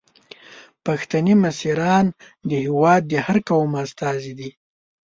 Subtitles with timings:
[0.85, 2.05] پښتني مشران
[2.49, 4.49] د هیواد د هر قوم استازي دي.